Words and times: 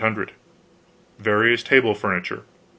800 0.01 0.31
Various 1.19 1.61
table 1.61 1.93
furniture 1.93 2.43